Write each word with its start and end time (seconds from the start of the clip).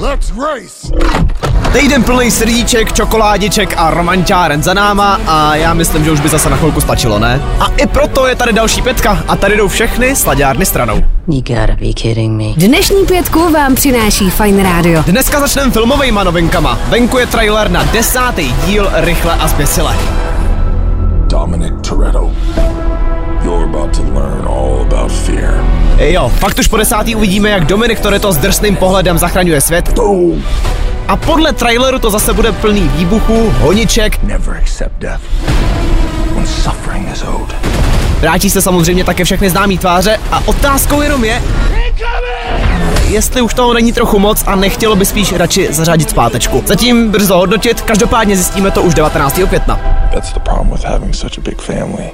Let's 0.00 0.32
race! 0.38 0.88
Týden 1.72 2.02
plný 2.02 2.30
srdíček, 2.30 2.92
čokoládiček 2.92 3.74
a 3.76 3.90
romanťáren 3.90 4.62
za 4.62 4.74
náma 4.74 5.20
a 5.26 5.56
já 5.56 5.74
myslím, 5.74 6.04
že 6.04 6.10
už 6.10 6.20
by 6.20 6.28
zase 6.28 6.50
na 6.50 6.56
chvilku 6.56 6.80
stačilo, 6.80 7.18
ne? 7.18 7.42
A 7.60 7.66
i 7.66 7.86
proto 7.86 8.26
je 8.26 8.34
tady 8.36 8.52
další 8.52 8.82
pětka 8.82 9.24
a 9.28 9.36
tady 9.36 9.56
jdou 9.56 9.68
všechny 9.68 10.16
slaďárny 10.16 10.66
stranou. 10.66 10.96
You 11.28 11.40
gotta 11.40 11.76
be 11.80 11.92
kidding 11.92 12.42
me. 12.42 12.66
Dnešní 12.66 13.06
pětku 13.06 13.52
vám 13.52 13.74
přináší 13.74 14.30
Fine 14.30 14.62
Radio. 14.62 15.02
Dneska 15.02 15.40
začneme 15.40 15.70
filmovejma 15.70 16.24
novinkama. 16.24 16.78
Venku 16.88 17.18
je 17.18 17.26
trailer 17.26 17.70
na 17.70 17.82
desátý 17.84 18.52
díl 18.66 18.90
Rychle 18.92 19.34
a 19.34 19.48
zběsile. 19.48 19.96
Dominic 21.26 21.88
Toretto. 21.88 22.30
You're 23.44 23.64
about 23.64 23.96
to 23.96 24.02
learn 24.02 24.46
jo, 26.12 26.32
fakt 26.38 26.58
už 26.58 26.68
po 26.68 26.76
desátý 26.76 27.14
uvidíme, 27.14 27.50
jak 27.50 27.64
Dominik 27.64 28.00
Toretto 28.00 28.32
s 28.32 28.36
drsným 28.36 28.76
pohledem 28.76 29.18
zachraňuje 29.18 29.60
svět. 29.60 29.98
A 31.08 31.16
podle 31.16 31.52
traileru 31.52 31.98
to 31.98 32.10
zase 32.10 32.32
bude 32.32 32.52
plný 32.52 32.90
výbuchů, 32.94 33.54
honiček. 33.58 34.22
Never 34.22 34.56
accept 34.56 34.98
death 34.98 35.20
when 36.34 36.46
suffering 36.46 37.12
is 37.12 37.22
owed. 37.22 37.54
Vrátí 38.20 38.50
se 38.50 38.62
samozřejmě 38.62 39.04
také 39.04 39.24
všechny 39.24 39.50
známý 39.50 39.78
tváře 39.78 40.18
a 40.30 40.42
otázkou 40.46 41.00
jenom 41.00 41.24
je, 41.24 41.42
jestli 43.08 43.42
už 43.42 43.54
toho 43.54 43.74
není 43.74 43.92
trochu 43.92 44.18
moc 44.18 44.44
a 44.46 44.56
nechtělo 44.56 44.96
by 44.96 45.06
spíš 45.06 45.32
radši 45.32 45.68
zařadit 45.70 46.10
zpátečku. 46.10 46.62
Zatím 46.66 47.10
brzo 47.10 47.36
hodnotit, 47.36 47.80
každopádně 47.80 48.36
zjistíme 48.36 48.70
to 48.70 48.82
už 48.82 48.94
19. 48.94 49.40
května. 49.48 49.80
That's 50.14 50.32
the 50.32 50.40
problem 50.40 50.70
with 50.70 50.84
having 50.84 51.14
such 51.14 51.38
a 51.38 51.40
big 51.40 51.62
family. 51.62 52.10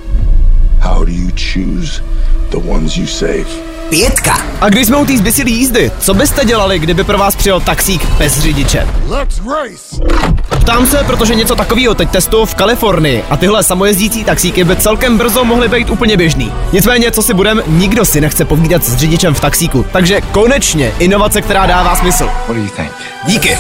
How 0.81 1.05
do 1.05 1.13
you 1.13 1.31
choose 1.31 2.03
the 2.51 2.71
ones 2.71 2.97
you 2.97 3.07
save? 3.07 3.47
Pětka. 3.91 4.39
A 4.61 4.69
když 4.69 4.87
jsme 4.87 4.97
u 4.97 5.07
té 5.07 5.17
zběsilý 5.17 5.53
jízdy, 5.55 5.93
co 6.01 6.15
byste 6.15 6.45
dělali, 6.45 6.79
kdyby 6.79 7.05
pro 7.05 7.19
vás 7.19 7.37
přijel 7.37 7.61
taxík 7.61 8.07
bez 8.19 8.39
řidiče? 8.39 8.89
Let's 9.09 9.41
race! 9.47 10.13
Ptám 10.61 10.87
se, 10.87 11.05
protože 11.07 11.35
něco 11.35 11.57
takového 11.57 11.95
teď 11.95 12.11
testuju 12.11 12.45
v 12.45 12.55
Kalifornii 12.55 13.25
a 13.31 13.37
tyhle 13.37 13.63
samojezdící 13.63 14.25
taxíky 14.25 14.65
by 14.65 14.77
celkem 14.77 15.19
brzo 15.19 15.45
mohly 15.45 15.69
být 15.69 15.91
úplně 15.91 16.17
běžný. 16.17 16.53
Nicméně, 16.73 17.11
co 17.11 17.23
si 17.23 17.35
budem, 17.35 17.63
nikdo 17.67 18.05
si 18.05 18.21
nechce 18.21 18.45
povídat 18.45 18.85
s 18.85 18.97
řidičem 18.97 19.35
v 19.35 19.41
taxíku. 19.41 19.87
Takže 19.93 20.21
konečně 20.21 20.93
inovace, 20.99 21.43
která 21.43 21.67
dává 21.67 21.97
smysl. 21.97 22.25
What 22.25 22.57
do 22.57 22.63
you 22.63 22.69
think? 22.77 22.93
Díky. 23.27 23.59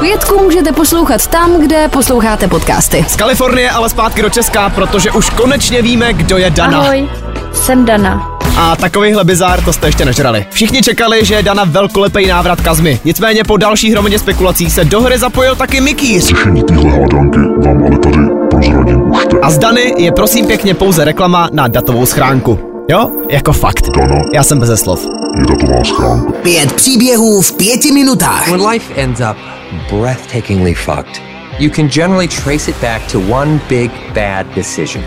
Pětku 0.00 0.42
můžete 0.42 0.72
poslouchat 0.72 1.26
tam, 1.26 1.60
kde 1.60 1.88
posloucháte 1.88 2.48
podcasty. 2.48 3.04
Z 3.08 3.16
Kalifornie 3.16 3.70
ale 3.70 3.88
zpátky 3.88 4.22
do 4.22 4.30
Česka, 4.30 4.70
protože 4.70 5.10
už 5.10 5.30
konečně 5.30 5.82
víme, 5.82 6.12
kdo 6.12 6.36
je 6.38 6.50
Dana. 6.50 6.78
Ahoj, 6.78 7.08
jsem 7.52 7.84
Dana. 7.84 8.38
A 8.56 8.76
takovýhle 8.76 9.24
bizár 9.24 9.64
to 9.64 9.72
jste 9.72 9.88
ještě 9.88 10.04
nežrali. 10.04 10.46
Všichni 10.50 10.82
čekali, 10.82 11.24
že 11.24 11.34
je 11.34 11.42
Dana 11.42 11.64
velkolepý 11.64 12.26
návrat 12.26 12.60
Kazmy. 12.60 13.00
Nicméně 13.04 13.44
po 13.44 13.56
další 13.56 13.90
hromadě 13.92 14.18
spekulací 14.18 14.70
se 14.70 14.84
do 14.84 15.00
hry 15.00 15.18
zapojil 15.18 15.56
taky 15.56 15.80
Mikýř. 15.80 16.26
Řešení 16.26 16.62
téhle 16.62 16.90
hádanky 16.90 17.38
vám 17.38 17.84
ale 17.86 17.98
tady 17.98 18.18
prozradím 18.50 19.10
už 19.10 19.22
teď. 19.26 19.38
A 19.42 19.50
z 19.50 19.58
Dany 19.58 19.94
je 19.98 20.12
prosím 20.12 20.46
pěkně 20.46 20.74
pouze 20.74 21.04
reklama 21.04 21.48
na 21.52 21.68
datovou 21.68 22.06
schránku. 22.06 22.58
Jo, 22.90 23.10
jako 23.30 23.52
fakt. 23.52 23.88
Dana 23.96 24.22
Já 24.34 24.42
jsem 24.42 24.60
bez 24.60 24.80
slov. 24.80 25.06
je 25.40 25.46
datová 25.46 25.84
schránka. 25.84 26.32
Pět 26.42 26.72
příběhů 26.72 27.42
v 27.42 27.52
pěti 27.52 27.92
minutách. 27.92 28.48
When 28.50 28.66
life 28.68 28.94
ends 28.96 29.20
up 29.30 29.36
breathtakingly 29.90 30.74
fucked, 30.74 31.22
you 31.58 31.70
can 31.70 31.88
generally 31.88 32.28
trace 32.28 32.70
it 32.70 32.76
back 32.82 33.12
to 33.12 33.20
one 33.20 33.60
big 33.68 33.90
bad 34.14 34.46
decision. 34.56 35.04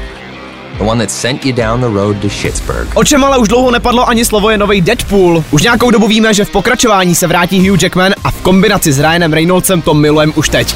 The 0.82 0.88
one 0.88 1.06
that 1.06 1.12
sent 1.12 1.46
you 1.46 1.54
down 1.54 1.82
the 1.82 2.00
road 2.00 2.18
to 2.22 2.30
Schittsburg. 2.30 2.88
O 2.96 3.04
čem 3.04 3.24
ale 3.24 3.38
už 3.38 3.48
dlouho 3.48 3.72
nepadlo 3.72 4.10
ani 4.10 4.26
slovo 4.26 4.50
je 4.50 4.58
nový 4.58 4.82
Deadpool. 4.82 5.44
Už 5.52 5.64
nějakou 5.64 5.92
dobu 5.92 6.08
víme, 6.08 6.34
že 6.34 6.46
v 6.46 6.50
pokračování 6.50 7.16
se 7.16 7.28
vrátí 7.28 7.70
Hugh 7.70 7.84
Jackman 7.84 8.14
a 8.23 8.32
v 8.32 8.42
kombinaci 8.42 8.94
s 8.94 9.00
Ryanem 9.00 9.34
Reynoldsem 9.34 9.82
to 9.82 9.94
milujeme 9.94 10.34
už 10.36 10.50
teď. 10.50 10.76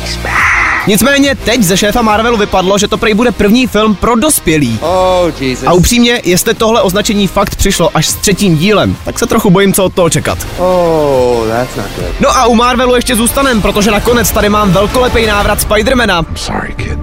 Nicméně 0.87 1.35
teď 1.35 1.61
ze 1.61 1.77
šéfa 1.77 2.01
Marvelu 2.01 2.37
vypadlo, 2.37 2.77
že 2.77 2.87
to 2.87 2.97
prej 2.97 3.13
bude 3.13 3.31
první 3.31 3.67
film 3.67 3.95
pro 3.95 4.15
dospělý. 4.15 4.79
Oh, 4.81 5.31
Jesus. 5.39 5.67
A 5.67 5.73
upřímně, 5.73 6.21
jestli 6.23 6.53
tohle 6.53 6.81
označení 6.81 7.27
fakt 7.27 7.55
přišlo 7.55 7.89
až 7.93 8.07
s 8.07 8.13
třetím 8.13 8.57
dílem, 8.57 8.97
tak 9.05 9.19
se 9.19 9.27
trochu 9.27 9.49
bojím, 9.49 9.73
co 9.73 9.85
od 9.85 9.93
toho 9.93 10.09
čekat. 10.09 10.37
Oh, 10.57 11.47
that's 11.47 11.75
not 11.75 11.85
good. 11.95 12.19
No 12.19 12.37
a 12.37 12.45
u 12.45 12.55
Marvelu 12.55 12.95
ještě 12.95 13.15
zůstanem, 13.15 13.61
protože 13.61 13.91
nakonec 13.91 14.31
tady 14.31 14.49
mám 14.49 14.71
velkolepý 14.71 15.25
návrat 15.25 15.61
Spidermana. 15.61 16.25
Sorry, 16.35 16.73
kid. 16.77 16.99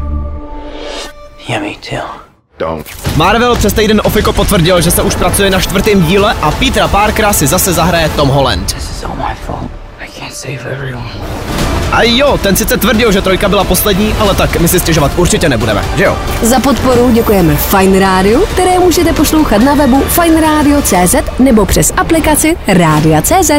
Yeah, 1.49 1.62
me 1.62 1.72
too. 1.91 2.31
Don't. 2.62 2.87
Marvel 3.17 3.56
přes 3.56 3.73
týden 3.73 4.00
ofiko 4.05 4.33
potvrdil, 4.33 4.81
že 4.81 4.91
se 4.91 5.03
už 5.03 5.15
pracuje 5.17 5.50
na 5.50 5.61
čtvrtém 5.61 6.03
díle 6.03 6.37
a 6.43 6.50
Petera 6.50 6.89
Parkera 6.89 7.33
si 7.33 7.47
zase 7.47 7.73
zahraje 7.73 8.09
Tom 8.09 8.28
Holland. 8.28 8.77
A 11.93 12.03
jo, 12.03 12.39
ten 12.43 12.56
sice 12.56 12.77
tvrdil, 12.77 13.12
že 13.12 13.23
trojka 13.23 13.49
byla 13.49 13.65
poslední, 13.65 14.15
ale 14.21 14.34
tak 14.34 14.61
my 14.61 14.69
si 14.69 14.81
stěžovat 14.81 15.12
určitě 15.17 15.49
nebudeme, 15.49 15.84
že 15.97 16.05
jo? 16.05 16.17
Za 16.43 16.61
podporu 16.61 17.11
děkujeme 17.11 17.56
Fine 17.56 18.00
Radio, 18.00 18.41
které 18.41 18.79
můžete 18.79 19.12
poslouchat 19.12 19.59
na 19.59 19.75
webu 19.75 20.00
fineradio.cz 20.09 21.15
nebo 21.39 21.67
přes 21.67 21.93
aplikaci 21.97 22.56
Rádia.cz. 22.67 23.50